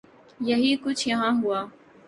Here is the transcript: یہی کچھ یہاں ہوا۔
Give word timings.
یہی 0.39 0.71
کچھ 0.83 1.07
یہاں 1.09 1.31
ہوا۔ 1.41 1.59